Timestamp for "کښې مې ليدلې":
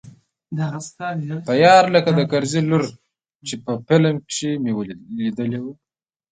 4.29-5.59